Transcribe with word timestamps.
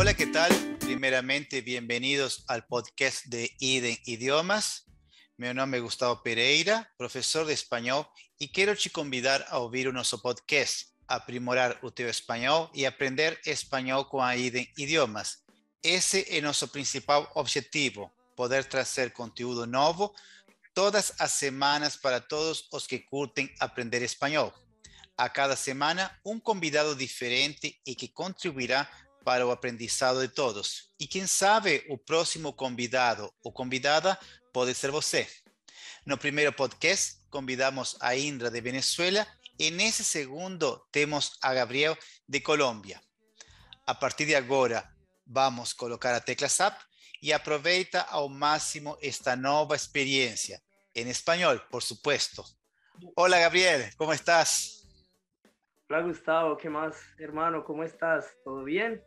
Hola, 0.00 0.14
¿qué 0.14 0.28
tal? 0.28 0.50
Primeramente, 0.78 1.60
bienvenidos 1.60 2.42
al 2.48 2.66
podcast 2.66 3.26
de 3.26 3.54
IDEN 3.58 3.98
Idiomas. 4.06 4.86
Mi 5.36 5.52
nombre 5.52 5.76
es 5.76 5.84
Gustavo 5.84 6.22
Pereira, 6.22 6.90
profesor 6.96 7.44
de 7.44 7.52
español, 7.52 8.06
y 8.38 8.48
quiero 8.48 8.74
te 8.74 8.88
convidar 8.88 9.44
a 9.50 9.58
oír 9.58 9.92
nuestro 9.92 10.18
podcast, 10.22 10.88
aprimorar 11.06 11.78
o 11.82 11.90
teu 11.90 12.08
espanhol 12.08 12.70
e 12.72 12.86
aprender 12.86 13.38
espanhol 13.44 14.08
com 14.08 14.22
a 14.22 14.34
IDEN 14.34 14.72
Idiomas. 14.78 15.44
Esse 15.82 16.24
é 16.30 16.40
nosso 16.40 16.68
principal 16.68 17.30
objetivo, 17.34 18.10
poder 18.34 18.64
trazer 18.64 19.12
conteúdo 19.12 19.66
novo 19.66 20.14
todas 20.72 21.12
as 21.18 21.32
semanas 21.32 21.98
para 21.98 22.22
todos 22.22 22.66
os 22.72 22.86
que 22.86 23.00
curtem 23.00 23.54
aprender 23.60 24.00
espanhol. 24.00 24.50
A 25.14 25.28
cada 25.28 25.56
semana, 25.56 26.18
um 26.24 26.40
convidado 26.40 26.96
diferente 26.96 27.78
e 27.84 27.94
que 27.94 28.08
contribuirá 28.08 28.88
para 29.30 29.46
o 29.46 29.52
aprendizado 29.52 30.20
de 30.20 30.26
todos. 30.26 30.92
E 30.98 31.06
quem 31.06 31.24
sabe 31.24 31.86
o 31.88 31.96
próximo 31.96 32.52
convidado 32.52 33.32
ou 33.44 33.52
convidada 33.52 34.18
pode 34.52 34.74
ser 34.74 34.90
você. 34.90 35.24
No 36.04 36.18
primeiro 36.18 36.52
podcast, 36.52 37.16
convidamos 37.30 37.96
a 38.00 38.16
Indra 38.16 38.50
de 38.50 38.60
Venezuela 38.60 39.24
e 39.56 39.70
nesse 39.70 40.02
segundo 40.04 40.84
temos 40.90 41.38
a 41.40 41.54
Gabriel 41.54 41.96
de 42.28 42.40
Colômbia. 42.40 43.00
A 43.86 43.94
partir 43.94 44.26
de 44.26 44.34
agora, 44.34 44.82
vamos 45.24 45.72
colocar 45.74 46.12
a 46.12 46.20
tecla 46.20 46.48
SAP 46.48 46.76
e 47.22 47.32
aproveita 47.32 48.00
ao 48.10 48.28
máximo 48.28 48.98
esta 49.00 49.36
nova 49.36 49.76
experiência. 49.76 50.60
Em 50.92 51.08
espanhol, 51.08 51.60
por 51.70 51.84
supuesto. 51.84 52.42
Hola 53.14 53.38
Gabriel, 53.38 53.92
¿cómo 53.96 54.12
estás? 54.12 54.82
Hola 55.88 56.02
Gustavo, 56.02 56.56
¿qué 56.56 56.68
más 56.68 57.00
hermano? 57.16 57.62
¿Cómo 57.62 57.84
estás? 57.84 58.36
¿Todo 58.42 58.64
bien? 58.64 59.00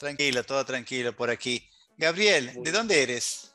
Tranquilo, 0.00 0.42
todo 0.44 0.64
tranquilo 0.64 1.12
por 1.12 1.28
aquí. 1.28 1.62
Gabriel, 1.98 2.50
¿de 2.62 2.72
dónde 2.72 3.02
eres? 3.02 3.54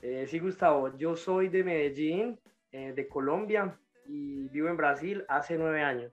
Eh, 0.00 0.26
sí, 0.26 0.38
Gustavo, 0.38 0.96
yo 0.96 1.16
soy 1.16 1.50
de 1.50 1.62
Medellín, 1.62 2.40
eh, 2.72 2.94
de 2.96 3.06
Colombia, 3.06 3.78
y 4.06 4.48
vivo 4.48 4.70
en 4.70 4.78
Brasil 4.78 5.26
hace 5.28 5.58
nueve 5.58 5.82
años. 5.82 6.10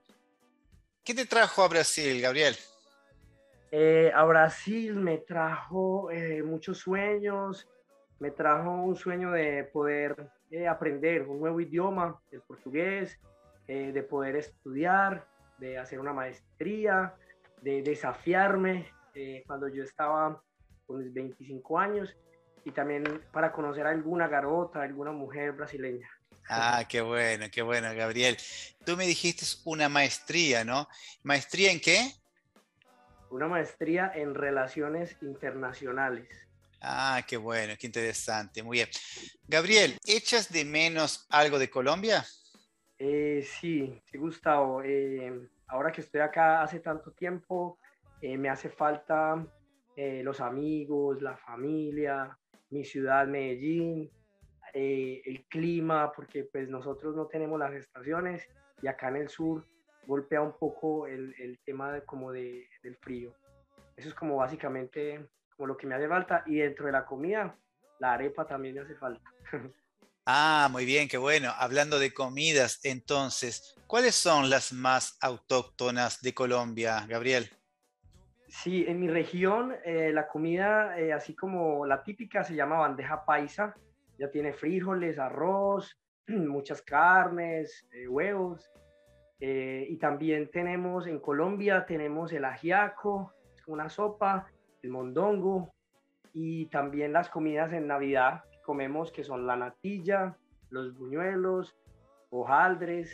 ¿Qué 1.02 1.14
te 1.14 1.24
trajo 1.24 1.62
a 1.62 1.68
Brasil, 1.68 2.20
Gabriel? 2.20 2.56
Eh, 3.70 4.12
a 4.14 4.22
Brasil 4.24 4.96
me 4.96 5.16
trajo 5.16 6.10
muchos 6.44 6.76
sueños, 6.76 7.66
me 8.18 8.32
trajo 8.32 8.70
un 8.70 8.96
sueño 8.96 9.30
de 9.30 9.64
poder 9.64 10.28
aprender 10.68 11.22
un 11.22 11.40
nuevo 11.40 11.58
idioma, 11.58 12.20
el 12.30 12.42
portugués, 12.42 13.18
de 13.66 14.02
poder 14.02 14.36
estudiar, 14.36 15.26
de 15.56 15.78
hacer 15.78 16.00
una 16.00 16.12
maestría, 16.12 17.14
de 17.62 17.80
desafiarme 17.80 18.94
cuando 19.46 19.68
yo 19.68 19.82
estaba 19.82 20.42
con 20.86 21.02
mis 21.02 21.12
25 21.12 21.78
años 21.78 22.16
y 22.64 22.72
también 22.72 23.22
para 23.32 23.52
conocer 23.52 23.86
a 23.86 23.90
alguna 23.90 24.28
garota, 24.28 24.82
alguna 24.82 25.12
mujer 25.12 25.52
brasileña. 25.52 26.08
Ah, 26.48 26.84
qué 26.88 27.00
bueno, 27.00 27.46
qué 27.50 27.62
bueno, 27.62 27.92
Gabriel. 27.94 28.36
Tú 28.84 28.96
me 28.96 29.06
dijiste 29.06 29.44
una 29.64 29.88
maestría, 29.88 30.64
¿no? 30.64 30.88
¿Maestría 31.22 31.72
en 31.72 31.80
qué? 31.80 32.12
Una 33.30 33.48
maestría 33.48 34.12
en 34.14 34.34
relaciones 34.34 35.16
internacionales. 35.22 36.28
Ah, 36.80 37.22
qué 37.26 37.36
bueno, 37.36 37.74
qué 37.78 37.86
interesante. 37.86 38.62
Muy 38.62 38.78
bien. 38.78 38.88
Gabriel, 39.48 39.98
¿echas 40.04 40.52
de 40.52 40.64
menos 40.64 41.26
algo 41.30 41.58
de 41.58 41.68
Colombia? 41.68 42.24
Eh, 42.98 43.44
sí, 43.60 44.00
sí, 44.04 44.18
Gustavo. 44.18 44.82
Eh, 44.84 45.48
ahora 45.66 45.90
que 45.90 46.00
estoy 46.00 46.20
acá 46.20 46.62
hace 46.62 46.80
tanto 46.80 47.10
tiempo, 47.12 47.78
eh, 48.20 48.36
me 48.36 48.48
hace 48.48 48.68
falta 48.68 49.46
los 49.96 50.42
amigos, 50.42 51.22
la 51.22 51.38
familia, 51.38 52.36
mi 52.68 52.84
ciudad, 52.84 53.26
Medellín, 53.26 54.10
eh, 54.78 55.22
el 55.24 55.46
clima, 55.46 56.12
porque 56.12 56.44
pues 56.44 56.68
nosotros 56.68 57.16
no 57.16 57.26
tenemos 57.26 57.58
las 57.58 57.72
estaciones 57.72 58.46
y 58.82 58.88
acá 58.88 59.08
en 59.08 59.16
el 59.16 59.28
sur 59.30 59.64
golpea 60.06 60.42
un 60.42 60.52
poco 60.58 61.06
el, 61.06 61.58
tema 61.64 61.98
como 62.02 62.30
de, 62.30 62.68
del 62.82 62.94
frío. 62.96 63.34
Eso 63.96 64.08
es 64.08 64.14
como 64.14 64.36
básicamente 64.36 65.30
como 65.56 65.68
lo 65.68 65.76
que 65.78 65.86
me 65.86 65.94
hace 65.94 66.06
falta 66.06 66.42
y 66.44 66.56
dentro 66.56 66.84
de 66.84 66.92
la 66.92 67.06
comida, 67.06 67.56
la 67.98 68.12
arepa 68.12 68.46
también 68.46 68.74
me 68.74 68.82
hace 68.82 68.94
falta. 68.96 69.30
Ah, 70.28 70.68
muy 70.72 70.84
bien, 70.84 71.06
qué 71.06 71.18
bueno. 71.18 71.52
Hablando 71.56 72.00
de 72.00 72.12
comidas, 72.12 72.80
entonces, 72.82 73.76
¿cuáles 73.86 74.16
son 74.16 74.50
las 74.50 74.72
más 74.72 75.16
autóctonas 75.20 76.20
de 76.20 76.34
Colombia, 76.34 77.06
Gabriel? 77.06 77.55
Sí, 78.48 78.84
en 78.86 79.00
mi 79.00 79.08
región 79.08 79.74
eh, 79.84 80.12
la 80.12 80.28
comida, 80.28 80.98
eh, 80.98 81.12
así 81.12 81.34
como 81.34 81.84
la 81.84 82.02
típica, 82.02 82.44
se 82.44 82.54
llama 82.54 82.78
bandeja 82.78 83.24
paisa. 83.24 83.74
Ya 84.18 84.30
tiene 84.30 84.52
frijoles, 84.52 85.18
arroz, 85.18 85.98
muchas 86.28 86.80
carnes, 86.82 87.86
eh, 87.92 88.08
huevos. 88.08 88.70
y 89.38 89.96
también 89.98 90.50
tenemos 90.50 91.06
en 91.06 91.20
Colombia, 91.20 91.84
tenemos 91.84 92.32
el 92.32 92.44
ajiaco, 92.44 93.34
una 93.66 93.88
sopa, 93.88 94.46
el 94.82 94.90
mondongo. 94.90 95.74
Y 96.32 96.66
también 96.66 97.12
las 97.12 97.28
comidas 97.28 97.72
en 97.72 97.86
Navidad 97.86 98.44
que 98.50 98.60
comemos, 98.62 99.10
que 99.10 99.24
son 99.24 99.46
la 99.46 99.56
natilla, 99.56 100.36
los 100.70 100.96
buñuelos, 100.96 101.76
hojaldres, 102.30 103.10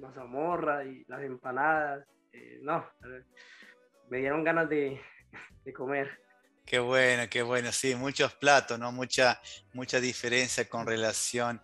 mazamorra 0.00 0.84
y 0.84 1.04
las 1.08 1.22
empanadas. 1.22 2.06
no, 2.62 2.84
me 4.10 4.18
dieron 4.18 4.44
ganas 4.44 4.68
de, 4.68 5.00
comer. 5.74 6.10
Qué 6.66 6.78
bueno, 6.78 7.22
qué 7.30 7.42
bueno, 7.42 7.72
sí, 7.72 7.94
muchos 7.94 8.34
platos, 8.34 8.78
¿no? 8.78 8.92
Mucha, 8.92 9.40
mucha 9.72 10.00
diferencia 10.00 10.68
con 10.68 10.86
relación 10.86 11.60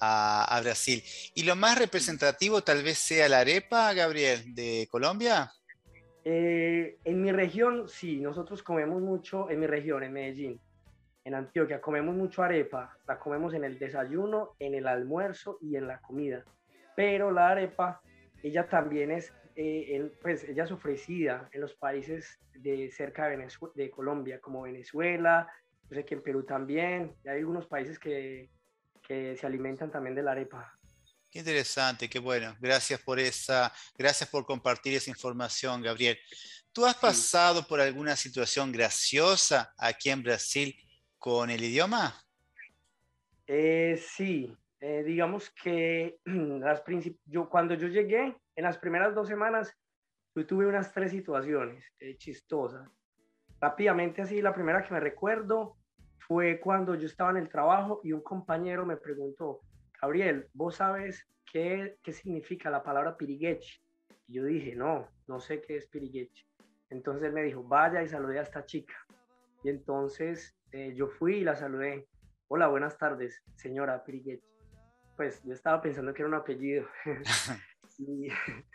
a, 0.00 0.60
Brasil. 0.62 1.02
¿Y 1.34 1.42
lo 1.42 1.54
más 1.54 1.78
representativo 1.78 2.62
tal 2.62 2.82
vez 2.82 2.98
sea 2.98 3.28
la 3.28 3.40
arepa, 3.40 3.92
Gabriel, 3.92 4.54
de 4.54 4.88
Colombia? 4.90 5.52
Eh, 6.24 6.98
en 7.04 7.22
mi 7.22 7.32
región, 7.32 7.88
sí, 7.88 8.20
nosotros 8.20 8.62
comemos 8.62 9.00
mucho, 9.00 9.50
en 9.50 9.60
mi 9.60 9.66
región, 9.66 10.02
en 10.02 10.12
Medellín, 10.12 10.60
en 11.24 11.34
Antioquia, 11.34 11.80
comemos 11.80 12.14
mucho 12.14 12.42
arepa, 12.42 12.96
la 13.06 13.18
comemos 13.18 13.54
en 13.54 13.64
el 13.64 13.78
desayuno, 13.78 14.54
en 14.58 14.74
el 14.74 14.86
almuerzo 14.86 15.58
y 15.60 15.76
en 15.76 15.86
la 15.86 16.00
comida. 16.00 16.44
Pero 16.96 17.30
la 17.30 17.50
arepa, 17.50 18.00
ella 18.42 18.68
también 18.68 19.10
es 19.10 19.32
eh, 19.60 20.12
pues 20.22 20.44
ella 20.44 20.62
es 20.62 20.70
ofrecida 20.70 21.48
en 21.52 21.62
los 21.62 21.74
países 21.74 22.38
de 22.54 22.92
cerca 22.92 23.28
de, 23.28 23.48
de 23.74 23.90
Colombia, 23.90 24.40
como 24.40 24.62
Venezuela, 24.62 25.48
yo 25.90 25.96
sé 25.96 26.04
que 26.04 26.14
en 26.14 26.22
Perú 26.22 26.44
también, 26.44 27.16
y 27.24 27.28
hay 27.28 27.38
algunos 27.38 27.66
países 27.66 27.98
que, 27.98 28.50
que 29.02 29.36
se 29.36 29.46
alimentan 29.46 29.90
también 29.90 30.14
de 30.14 30.22
la 30.22 30.30
arepa. 30.30 30.78
Qué 31.28 31.40
interesante, 31.40 32.08
qué 32.08 32.20
bueno. 32.20 32.56
Gracias 32.60 33.00
por 33.00 33.18
esa, 33.18 33.72
gracias 33.96 34.30
por 34.30 34.46
compartir 34.46 34.94
esa 34.94 35.10
información, 35.10 35.82
Gabriel. 35.82 36.16
¿Tú 36.72 36.86
has 36.86 36.94
pasado 36.94 37.66
por 37.66 37.80
alguna 37.80 38.14
situación 38.14 38.70
graciosa 38.70 39.74
aquí 39.76 40.10
en 40.10 40.22
Brasil 40.22 40.76
con 41.18 41.50
el 41.50 41.64
idioma? 41.64 42.14
Eh, 43.48 44.00
sí, 44.00 44.56
eh, 44.78 45.02
digamos 45.04 45.50
que 45.50 46.20
las 46.24 46.82
yo, 47.26 47.48
cuando 47.48 47.74
yo 47.74 47.88
llegué, 47.88 48.36
en 48.58 48.64
las 48.64 48.76
primeras 48.76 49.14
dos 49.14 49.28
semanas, 49.28 49.72
yo 50.34 50.44
tuve 50.44 50.66
unas 50.66 50.92
tres 50.92 51.12
situaciones 51.12 51.84
eh, 52.00 52.16
chistosas. 52.16 52.90
Rápidamente 53.60 54.20
así, 54.20 54.42
la 54.42 54.52
primera 54.52 54.82
que 54.82 54.92
me 54.92 54.98
recuerdo 54.98 55.76
fue 56.18 56.58
cuando 56.58 56.96
yo 56.96 57.06
estaba 57.06 57.30
en 57.30 57.36
el 57.36 57.48
trabajo 57.48 58.00
y 58.02 58.12
un 58.12 58.20
compañero 58.20 58.84
me 58.84 58.96
preguntó, 58.96 59.60
Gabriel, 60.02 60.48
¿vos 60.54 60.74
sabes 60.74 61.24
qué, 61.52 61.98
qué 62.02 62.12
significa 62.12 62.68
la 62.68 62.82
palabra 62.82 63.16
pirigueche? 63.16 63.80
Y 64.26 64.34
yo 64.34 64.44
dije, 64.44 64.74
no, 64.74 65.06
no 65.28 65.38
sé 65.38 65.60
qué 65.60 65.76
es 65.76 65.86
pirigueche. 65.86 66.44
Entonces 66.90 67.28
él 67.28 67.34
me 67.34 67.44
dijo, 67.44 67.62
vaya 67.62 68.02
y 68.02 68.08
salude 68.08 68.40
a 68.40 68.42
esta 68.42 68.64
chica. 68.64 68.94
Y 69.62 69.68
entonces 69.68 70.58
eh, 70.72 70.94
yo 70.96 71.06
fui 71.06 71.36
y 71.36 71.44
la 71.44 71.54
saludé. 71.54 72.08
Hola, 72.48 72.66
buenas 72.66 72.98
tardes, 72.98 73.40
señora 73.54 74.02
Pirigueche 74.02 74.48
pues 75.18 75.42
yo 75.42 75.52
estaba 75.52 75.82
pensando 75.82 76.14
que 76.14 76.22
era 76.22 76.28
un 76.28 76.36
apellido. 76.36 76.86
y 77.98 78.28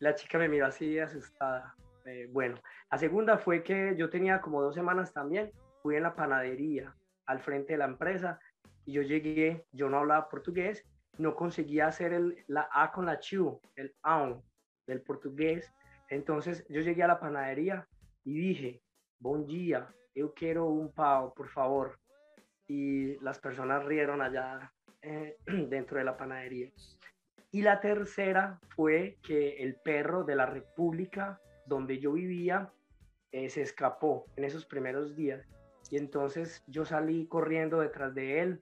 la 0.00 0.14
chica 0.14 0.38
me 0.38 0.48
miró 0.48 0.66
así 0.66 0.98
asustada. 0.98 1.74
Eh, 2.06 2.28
bueno, 2.32 2.58
la 2.90 2.98
segunda 2.98 3.38
fue 3.38 3.62
que 3.62 3.94
yo 3.96 4.08
tenía 4.08 4.40
como 4.40 4.62
dos 4.62 4.74
semanas 4.74 5.12
también, 5.12 5.52
fui 5.82 5.96
en 5.96 6.02
la 6.02 6.14
panadería 6.14 6.94
al 7.26 7.40
frente 7.40 7.74
de 7.74 7.78
la 7.78 7.84
empresa 7.84 8.40
y 8.86 8.92
yo 8.92 9.02
llegué, 9.02 9.64
yo 9.72 9.88
no 9.88 9.98
hablaba 9.98 10.28
portugués, 10.28 10.84
no 11.18 11.36
conseguía 11.36 11.86
hacer 11.86 12.12
el, 12.12 12.44
la 12.48 12.68
A 12.72 12.90
con 12.90 13.06
la 13.06 13.20
chu, 13.20 13.60
el 13.76 13.94
AUN 14.02 14.42
del 14.86 15.02
portugués. 15.02 15.72
Entonces 16.08 16.66
yo 16.68 16.80
llegué 16.80 17.02
a 17.02 17.08
la 17.08 17.20
panadería 17.20 17.86
y 18.24 18.34
dije, 18.34 18.82
buen 19.18 19.46
día, 19.46 19.88
yo 20.14 20.32
quiero 20.34 20.66
un 20.66 20.92
pavo, 20.92 21.32
por 21.34 21.48
favor. 21.48 21.98
Y 22.66 23.18
las 23.20 23.38
personas 23.38 23.84
rieron 23.84 24.22
allá 24.22 24.72
eh, 25.02 25.36
dentro 25.68 25.98
de 25.98 26.04
la 26.04 26.16
panadería. 26.16 26.70
Y 27.52 27.62
la 27.62 27.80
tercera 27.80 28.60
fue 28.76 29.18
que 29.22 29.62
el 29.62 29.74
perro 29.76 30.24
de 30.24 30.36
la 30.36 30.46
república 30.46 31.40
donde 31.66 31.98
yo 31.98 32.12
vivía 32.12 32.72
eh, 33.32 33.50
se 33.50 33.62
escapó 33.62 34.26
en 34.36 34.44
esos 34.44 34.64
primeros 34.64 35.16
días. 35.16 35.46
Y 35.90 35.96
entonces 35.96 36.62
yo 36.66 36.84
salí 36.84 37.26
corriendo 37.26 37.80
detrás 37.80 38.14
de 38.14 38.40
él 38.40 38.60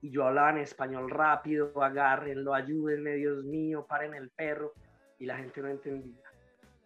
y 0.00 0.10
yo 0.10 0.26
hablaba 0.26 0.50
en 0.50 0.58
español 0.58 1.10
rápido, 1.10 1.80
agárrenlo, 1.82 2.54
ayúdenme, 2.54 3.14
Dios 3.14 3.44
mío, 3.44 3.86
paren 3.88 4.14
el 4.14 4.30
perro. 4.30 4.72
Y 5.20 5.26
la 5.26 5.36
gente 5.36 5.62
no 5.62 5.68
entendía. 5.68 6.20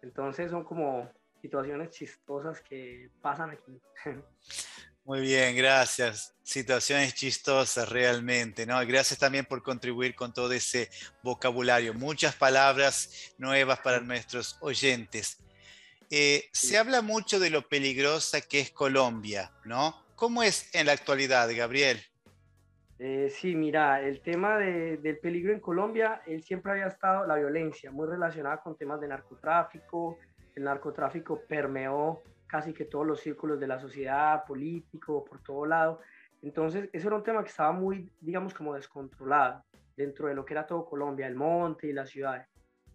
Entonces 0.03 0.51
son 0.51 0.63
como 0.63 1.09
situaciones 1.41 1.89
chistosas 1.89 2.61
que 2.61 3.09
pasan 3.21 3.49
aquí. 3.49 3.81
Muy 5.07 5.21
bien, 5.21 5.55
gracias. 5.55 6.35
Situaciones 6.43 7.13
chistosas 7.13 7.87
realmente, 7.87 8.65
¿no? 8.65 8.77
Gracias 8.85 9.17
también 9.17 9.45
por 9.45 9.63
contribuir 9.63 10.13
con 10.13 10.33
todo 10.33 10.51
ese 10.51 10.89
vocabulario. 11.23 11.93
Muchas 11.93 12.35
palabras 12.35 13.33
nuevas 13.37 13.79
para 13.79 14.01
nuestros 14.01 14.57
oyentes. 14.59 15.41
Eh, 16.09 16.49
se 16.51 16.77
habla 16.77 17.01
mucho 17.01 17.39
de 17.39 17.49
lo 17.49 17.61
peligrosa 17.69 18.41
que 18.41 18.59
es 18.59 18.71
Colombia, 18.71 19.49
¿no? 19.63 19.95
¿Cómo 20.17 20.43
es 20.43 20.75
en 20.75 20.87
la 20.87 20.91
actualidad, 20.91 21.47
Gabriel? 21.55 22.01
Eh, 22.99 23.31
sí, 23.33 23.55
mira, 23.55 24.01
el 24.01 24.19
tema 24.19 24.57
del 24.57 25.19
peligro 25.19 25.53
en 25.53 25.61
Colombia, 25.61 26.21
él 26.27 26.43
siempre 26.43 26.73
había 26.73 26.87
estado, 26.87 27.25
la 27.25 27.35
violencia, 27.35 27.91
muy 27.91 28.09
relacionada 28.09 28.61
con 28.61 28.75
temas 28.75 28.99
de 28.99 29.07
narcotráfico. 29.07 30.17
El 30.53 30.65
narcotráfico 30.65 31.43
permeó 31.47 32.23
casi 32.47 32.73
que 32.73 32.85
todos 32.85 33.05
los 33.05 33.19
círculos 33.19 33.59
de 33.59 33.67
la 33.67 33.79
sociedad, 33.79 34.45
político, 34.45 35.23
por 35.23 35.43
todo 35.43 35.65
lado. 35.65 35.99
Entonces, 36.41 36.89
eso 36.93 37.07
era 37.07 37.17
un 37.17 37.23
tema 37.23 37.43
que 37.43 37.49
estaba 37.49 37.71
muy, 37.71 38.11
digamos, 38.19 38.53
como 38.53 38.73
descontrolado 38.73 39.63
dentro 39.95 40.27
de 40.27 40.35
lo 40.35 40.45
que 40.45 40.53
era 40.53 40.65
todo 40.65 40.85
Colombia, 40.85 41.27
el 41.27 41.35
monte 41.35 41.87
y 41.87 41.93
las 41.93 42.09
ciudades. 42.09 42.47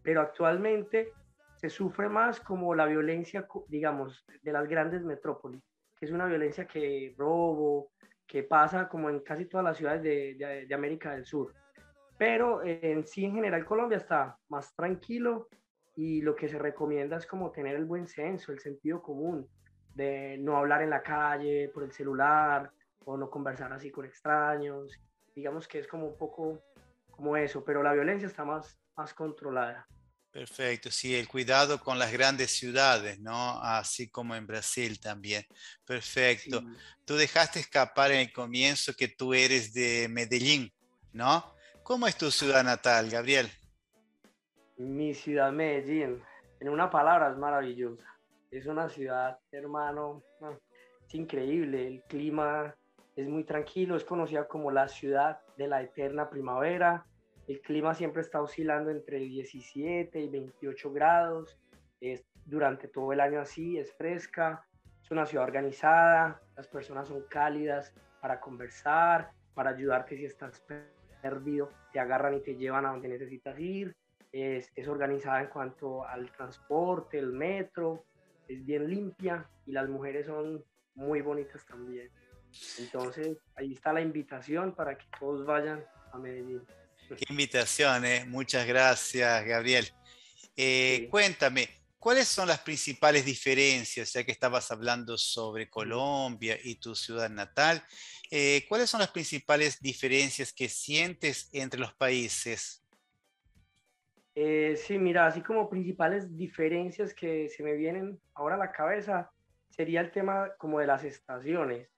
Pero 0.03 0.21
actualmente 0.21 1.13
se 1.57 1.69
sufre 1.69 2.09
más 2.09 2.41
como 2.41 2.75
la 2.75 2.87
violencia, 2.87 3.47
digamos, 3.69 4.25
de 4.43 4.53
las 4.53 4.67
grandes 4.67 5.05
metrópolis, 5.05 5.63
que 5.99 6.07
es 6.07 6.13
una 6.13 6.27
violencia 6.27 6.67
que 6.67 7.15
robo, 7.17 7.93
que 8.27 8.43
pasa 8.45 8.89
como 8.89 9.11
en 9.11 9.21
casi 9.21 9.47
todas 9.47 9.65
las 9.65 9.77
ciudades 9.77 10.03
de, 10.03 10.67
de 10.67 10.75
América 10.75 11.13
del 11.13 11.25
Sur. 11.25 11.53
Pero 12.17 12.63
en 12.65 13.05
sí, 13.05 13.25
en 13.25 13.35
general, 13.35 13.65
Colombia 13.65 13.99
está 13.99 14.39
más 14.49 14.75
tranquilo 14.75 15.49
y 15.97 16.23
lo 16.23 16.35
que 16.35 16.49
se 16.49 16.59
recomienda 16.59 17.17
es 17.17 17.27
como 17.27 17.51
tener 17.51 17.77
el 17.77 17.85
buen 17.85 18.07
senso, 18.07 18.53
el 18.53 18.61
sentido 18.61 19.03
común, 19.03 19.49
de 19.95 20.39
no 20.39 20.57
hablar 20.57 20.83
en 20.83 20.91
la 20.91 21.03
calle, 21.03 21.71
por 21.73 21.85
el 21.85 21.93
celular, 21.93 22.71
o 23.05 23.17
no 23.17 23.29
conversar 23.31 23.73
así 23.73 23.91
con 23.91 24.07
extraños. 24.07 24.99
Digamos 25.35 25.69
que 25.69 25.81
es 25.81 25.87
como 25.87 26.07
un 26.07 26.17
poco 26.17 26.63
como 27.11 27.37
eso, 27.37 27.65
pero 27.65 27.83
la 27.83 27.93
violencia 27.93 28.27
está 28.27 28.45
más, 28.45 28.79
más 28.97 29.13
controlada. 29.13 29.87
Perfecto, 30.31 30.91
sí, 30.91 31.15
el 31.15 31.29
cuidado 31.29 31.79
con 31.79 31.99
las 31.99 32.11
grandes 32.11 32.53
ciudades, 32.53 33.21
¿no? 33.21 33.63
Así 33.63 34.09
como 34.09 34.35
en 34.35 34.47
Brasil 34.47 34.99
también. 34.99 35.47
Perfecto. 35.85 36.63
Tú 37.05 37.17
dejaste 37.17 37.61
escapar 37.61 38.13
en 38.13 38.21
el 38.21 38.33
comienzo 38.33 38.95
que 38.95 39.09
tú 39.09 39.35
eres 39.35 39.75
de 39.75 40.09
Medellín, 40.09 40.73
¿no? 41.13 41.55
¿Cómo 41.83 42.07
es 42.07 42.17
tu 42.17 42.31
ciudad 42.31 42.65
natal, 42.65 43.11
Gabriel? 43.11 43.51
Mi 44.83 45.15
ciudad 45.15 45.53
Medellín, 45.53 46.21
en 46.59 46.69
una 46.69 46.91
palabra, 46.91 47.31
es 47.31 47.37
maravillosa. 47.37 48.05
Es 48.51 48.67
una 48.67 48.89
ciudad, 48.89 49.39
hermano, 49.53 50.25
es 51.07 51.15
increíble. 51.15 51.87
El 51.87 52.03
clima 52.03 52.75
es 53.15 53.29
muy 53.29 53.45
tranquilo, 53.45 53.95
es 53.95 54.05
conocida 54.05 54.49
como 54.49 54.73
la 54.73 54.89
ciudad 54.89 55.39
de 55.57 55.69
la 55.69 55.83
eterna 55.83 56.29
primavera. 56.29 57.07
El 57.47 57.61
clima 57.61 57.95
siempre 57.95 58.23
está 58.23 58.43
oscilando 58.43 58.91
entre 58.91 59.19
17 59.19 60.19
y 60.21 60.29
28 60.29 60.93
grados. 60.93 61.57
Es 62.01 62.25
durante 62.45 62.89
todo 62.89 63.13
el 63.13 63.21
año 63.21 63.41
así, 63.41 63.79
es 63.79 63.95
fresca. 63.95 64.67
Es 65.01 65.13
una 65.13 65.27
ciudad 65.27 65.45
organizada, 65.45 66.43
las 66.57 66.67
personas 66.67 67.07
son 67.07 67.23
cálidas 67.29 67.95
para 68.21 68.41
conversar, 68.41 69.31
para 69.55 69.71
ayudarte 69.71 70.17
si 70.17 70.25
estás 70.25 70.61
perdido, 71.23 71.69
te 71.93 72.01
agarran 72.01 72.35
y 72.35 72.41
te 72.41 72.57
llevan 72.57 72.85
a 72.85 72.91
donde 72.91 73.09
necesitas 73.09 73.57
ir 73.61 73.95
es, 74.33 74.71
es, 74.75 74.89
organizada 74.89 75.43
en 75.43 75.49
cuanto 75.49 76.07
al 76.07 76.33
transporte, 76.33 77.19
el 77.19 77.33
metro, 77.33 78.07
es 78.49 78.65
bien 78.65 78.89
limpia 78.89 79.49
y 79.67 79.73
las 79.73 79.89
mujeres 79.89 80.27
son 80.27 80.65
muy 80.95 81.21
bonitas 81.21 81.65
también. 81.67 82.11
Entonces, 82.79 83.39
ahí 83.57 83.73
está 83.73 83.93
la 83.93 84.01
invitación 84.01 84.75
para 84.75 84.97
que 84.97 85.07
todos 85.19 85.47
vayan 85.47 85.85
a 86.13 86.19
Medellín. 86.19 86.63
Qué 87.09 87.27
invitación, 87.29 88.05
¿eh? 88.05 88.25
muchas 88.27 88.67
gracias, 88.67 89.45
Gabriel. 89.45 89.91
Eh, 90.57 91.09
cuéntame, 91.11 91.69
¿cuáles 91.99 92.29
son 92.29 92.49
las 92.49 92.61
principales 92.61 93.25
diferencias, 93.25 94.13
ya 94.13 94.25
que 94.25 94.33
estabas 94.33 94.71
hablando 94.71 95.17
sobre 95.19 95.69
Colombia 95.69 96.59
y 96.63 96.77
tu 96.77 96.95
ciudad 96.95 97.31
natal? 97.31 97.83
Eh, 98.31 98.65
¿Cuáles 98.69 98.89
son 98.89 99.01
las 99.01 99.11
principales 99.11 99.81
diferencias 99.81 100.53
que 100.53 100.69
sientes 100.69 101.49
entre 101.53 101.81
los 101.81 101.95
países? 101.95 102.82
Eh, 104.35 104.77
sí, 104.77 104.99
mira, 104.99 105.27
así 105.27 105.43
como 105.43 105.69
principales 105.69 106.37
diferencias 106.37 107.13
que 107.13 107.49
se 107.49 107.63
me 107.63 107.75
vienen 107.75 108.19
ahora 108.35 108.55
a 108.55 108.59
la 108.59 108.73
cabeza 108.73 109.31
sería 109.69 110.01
el 110.01 110.11
tema 110.11 110.51
como 110.59 110.79
de 110.81 110.87
las 110.87 111.05
estaciones, 111.05 111.91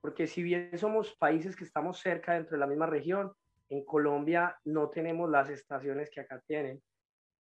porque 0.00 0.26
si 0.26 0.42
bien 0.42 0.76
somos 0.78 1.14
países 1.16 1.56
que 1.56 1.64
estamos 1.64 1.98
cerca 1.98 2.34
dentro 2.34 2.52
de 2.52 2.60
la 2.60 2.66
misma 2.66 2.86
región, 2.86 3.32
en 3.68 3.84
Colombia 3.84 4.56
no 4.64 4.88
tenemos 4.88 5.30
las 5.30 5.50
estaciones 5.50 6.10
que 6.10 6.20
acá 6.20 6.42
tienen. 6.46 6.82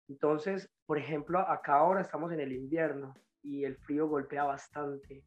Entonces, 0.08 0.70
por 0.86 0.98
ejemplo, 0.98 1.40
acá 1.40 1.76
ahora 1.76 2.02
estamos 2.02 2.32
en 2.32 2.40
el 2.40 2.54
invierno 2.54 3.14
y 3.44 3.64
el 3.64 3.78
frío 3.78 4.08
golpea 4.08 4.44
bastante, 4.44 5.24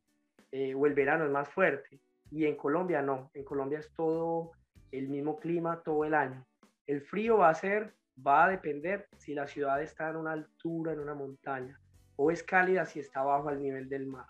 eh, 0.50 0.74
o 0.74 0.86
el 0.86 0.94
verano 0.94 1.24
es 1.24 1.30
más 1.30 1.48
fuerte, 1.48 2.00
y 2.30 2.46
en 2.46 2.56
Colombia 2.56 3.02
no, 3.02 3.30
en 3.34 3.44
Colombia 3.44 3.78
es 3.78 3.92
todo 3.94 4.52
el 4.90 5.08
mismo 5.08 5.38
clima 5.38 5.82
todo 5.82 6.04
el 6.04 6.14
año. 6.14 6.46
El 6.86 7.02
frío 7.02 7.38
va 7.38 7.50
a 7.50 7.54
ser 7.54 7.94
va 8.24 8.44
a 8.44 8.50
depender 8.50 9.08
si 9.18 9.34
la 9.34 9.46
ciudad 9.46 9.82
está 9.82 10.10
en 10.10 10.16
una 10.16 10.32
altura, 10.32 10.92
en 10.92 11.00
una 11.00 11.14
montaña, 11.14 11.80
o 12.16 12.30
es 12.30 12.42
cálida 12.42 12.84
si 12.84 13.00
está 13.00 13.22
bajo 13.22 13.48
al 13.48 13.60
nivel 13.60 13.88
del 13.88 14.06
mar. 14.06 14.26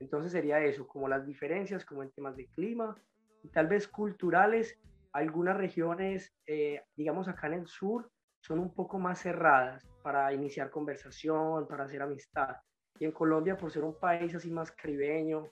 Entonces 0.00 0.32
sería 0.32 0.60
eso, 0.60 0.86
como 0.86 1.08
las 1.08 1.26
diferencias, 1.26 1.84
como 1.84 2.02
en 2.02 2.10
temas 2.10 2.36
de 2.36 2.46
clima 2.48 2.96
y 3.42 3.48
tal 3.48 3.68
vez 3.68 3.86
culturales. 3.86 4.78
Algunas 5.12 5.56
regiones, 5.56 6.32
eh, 6.46 6.82
digamos 6.96 7.28
acá 7.28 7.46
en 7.46 7.54
el 7.54 7.66
sur, 7.66 8.10
son 8.40 8.58
un 8.58 8.74
poco 8.74 8.98
más 8.98 9.20
cerradas 9.20 9.86
para 10.02 10.32
iniciar 10.32 10.70
conversación, 10.70 11.68
para 11.68 11.84
hacer 11.84 12.02
amistad. 12.02 12.56
Y 12.98 13.04
en 13.04 13.12
Colombia, 13.12 13.56
por 13.56 13.70
ser 13.70 13.84
un 13.84 13.98
país 13.98 14.34
así 14.34 14.50
más 14.50 14.72
caribeño, 14.72 15.48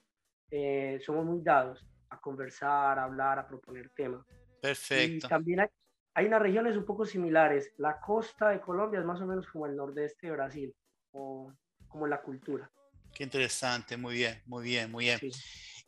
eh, 0.50 0.98
somos 1.00 1.24
muy 1.24 1.40
dados 1.42 1.86
a 2.08 2.20
conversar, 2.20 2.98
a 2.98 3.04
hablar, 3.04 3.38
a 3.38 3.46
proponer 3.46 3.90
temas. 3.90 4.26
Perfecto. 4.60 5.26
Y 5.26 5.28
también 5.28 5.60
hay, 5.60 5.68
hay 6.14 6.26
unas 6.26 6.42
regiones 6.42 6.76
un 6.76 6.84
poco 6.84 7.04
similares. 7.04 7.72
La 7.78 8.00
costa 8.00 8.50
de 8.50 8.60
Colombia 8.60 9.00
es 9.00 9.06
más 9.06 9.20
o 9.20 9.26
menos 9.26 9.46
como 9.46 9.66
el 9.66 9.76
nordeste 9.76 10.26
de 10.26 10.32
Brasil, 10.32 10.74
o 11.12 11.52
como 11.88 12.06
la 12.06 12.20
cultura. 12.20 12.70
Qué 13.14 13.24
interesante, 13.24 13.96
muy 13.96 14.14
bien, 14.14 14.40
muy 14.46 14.64
bien, 14.64 14.90
muy 14.90 15.04
bien. 15.06 15.18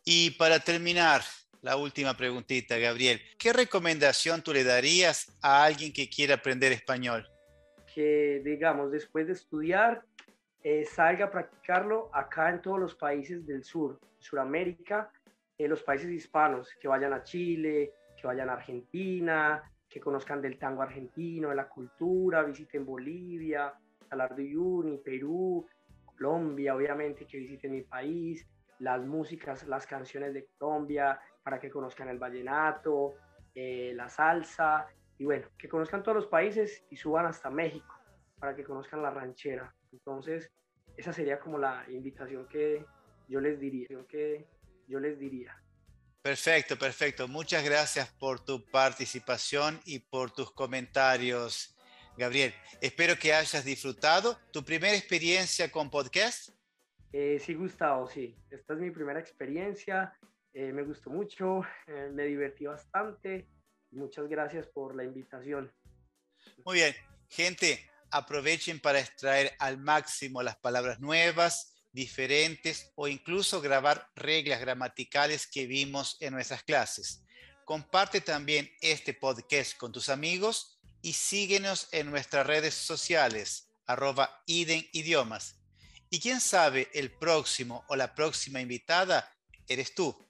Y 0.05 0.31
para 0.33 0.59
terminar, 0.59 1.23
la 1.63 1.77
última 1.77 2.15
preguntita, 2.15 2.77
Gabriel. 2.77 3.21
¿Qué 3.39 3.53
recomendación 3.53 4.43
tú 4.43 4.53
le 4.53 4.65
darías 4.65 5.33
a 5.41 5.65
alguien 5.65 5.93
que 5.93 6.11
quiera 6.11 6.35
aprender 6.35 6.73
español? 6.73 7.29
Que, 7.95 8.43
digamos, 8.45 8.91
después 8.91 9.29
de 9.29 9.35
estudiar, 9.35 10.03
eh, 10.63 10.85
salga 10.85 11.27
a 11.27 11.31
practicarlo 11.31 12.11
acá 12.13 12.51
en 12.51 12.61
todos 12.61 12.81
los 12.81 12.95
países 12.97 13.47
del 13.47 13.63
sur, 13.63 14.01
Suramérica, 14.19 15.11
en 15.57 15.71
los 15.71 15.83
países 15.83 16.11
hispanos, 16.11 16.69
que 16.81 16.89
vayan 16.89 17.13
a 17.13 17.23
Chile, 17.23 17.93
que 18.21 18.27
vayan 18.27 18.49
a 18.49 18.55
Argentina, 18.55 19.63
que 19.93 20.01
conozcan 20.01 20.41
del 20.41 20.59
tango 20.59 20.81
argentino, 20.83 21.51
de 21.51 21.55
la 21.55 21.69
cultura, 21.69 22.43
visiten 22.43 22.87
Bolivia, 22.87 23.75
Salar 24.09 24.35
de 24.35 25.01
Perú, 25.05 25.67
Colombia, 26.05 26.75
obviamente, 26.75 27.27
que 27.27 27.37
visiten 27.37 27.73
mi 27.73 27.83
país, 27.83 28.47
las 28.79 29.05
músicas, 29.05 29.67
las 29.67 29.87
canciones 29.87 30.33
de 30.33 30.47
Colombia, 30.57 31.21
para 31.43 31.61
que 31.61 31.71
conozcan 31.71 32.09
el 32.09 32.19
vallenato, 32.19 33.15
eh, 33.55 33.93
la 33.95 34.09
salsa, 34.09 34.87
y 35.19 35.25
bueno, 35.25 35.47
que 35.59 35.69
conozcan 35.69 36.03
todos 36.03 36.17
los 36.17 36.27
países 36.27 36.85
y 36.91 36.97
suban 36.97 37.27
hasta 37.27 37.51
México, 37.51 37.95
para 38.39 38.57
que 38.57 38.65
conozcan 38.65 39.03
la 39.03 39.11
ranchera. 39.11 39.75
Entonces, 39.93 40.51
esa 40.97 41.13
sería 41.13 41.39
como 41.39 41.59
la 41.59 41.85
invitación 41.91 42.49
que 42.49 42.85
yo 43.29 43.41
les 43.41 43.61
diría, 43.61 43.89
que 44.09 44.47
yo 44.89 45.01
les 45.01 45.19
diría. 45.19 45.62
Perfecto, 46.23 46.79
perfecto. 46.79 47.27
Muchas 47.27 47.65
gracias 47.65 48.09
por 48.13 48.45
tu 48.45 48.65
participación 48.71 49.81
y 49.85 49.99
por 49.99 50.31
tus 50.31 50.53
comentarios, 50.53 51.77
Gabriel. 52.17 52.55
Espero 52.81 53.19
que 53.19 53.35
hayas 53.35 53.65
disfrutado 53.65 54.39
tu 54.53 54.65
primera 54.65 54.97
experiencia 54.97 55.69
con 55.73 55.91
podcast. 55.91 56.51
Eh, 57.13 57.41
sí, 57.45 57.55
Gustavo, 57.55 58.09
sí. 58.09 58.37
Esta 58.51 58.75
es 58.75 58.79
mi 58.79 58.93
primera 58.93 59.19
experiencia. 59.19 60.17
Eh, 60.55 60.73
me 60.73 60.85
gustó 60.85 61.11
mucho, 61.11 61.63
eh, 61.89 62.11
me 62.13 62.27
divertí 62.27 62.67
bastante. 62.67 63.49
Muchas 63.91 64.29
gracias 64.29 64.69
por 64.69 64.95
la 64.95 65.03
invitación. 65.03 65.73
Muy 66.65 66.77
bien, 66.77 66.95
gente, 67.31 67.91
aprovechen 68.13 68.79
para 68.79 69.01
extraer 69.01 69.53
al 69.59 69.79
máximo 69.79 70.41
las 70.41 70.57
palabras 70.57 71.01
nuevas, 71.01 71.72
diferentes 71.93 72.93
o 72.95 73.09
incluso 73.09 73.61
grabar 73.61 74.11
reglas 74.15 74.61
gramaticales 74.61 75.47
que 75.47 75.67
vimos 75.67 76.17
en 76.21 76.35
nuestras 76.35 76.63
clases. 76.63 77.23
Comparte 77.65 78.21
también 78.21 78.71
este 78.81 79.15
podcast 79.15 79.77
con 79.77 79.93
tus 79.93 80.09
amigos 80.09 80.79
y 81.01 81.13
síguenos 81.13 81.89
en 81.93 82.11
nuestras 82.11 82.47
redes 82.47 82.75
sociales, 82.75 83.71
arroba 83.87 84.43
Iden 84.47 84.89
Idiomas. 84.93 85.57
Y 86.11 86.21
quién 86.21 86.41
sabe, 86.41 86.91
el 86.93 87.11
próximo 87.11 87.85
o 87.89 87.97
la 87.97 88.15
próxima 88.15 88.61
invitada 88.61 89.31
eres 89.67 89.95
tú. 89.95 90.29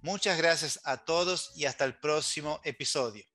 Muchas 0.00 0.36
gracias 0.36 0.80
a 0.84 1.04
todos 1.04 1.52
y 1.54 1.66
hasta 1.66 1.84
el 1.84 1.98
próximo 1.98 2.60
episodio. 2.64 3.31